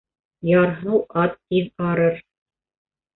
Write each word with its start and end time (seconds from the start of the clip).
Ярһыу 0.51 1.01
ат 1.23 1.37
тиҙ 1.51 1.69
арыр. 1.91 2.17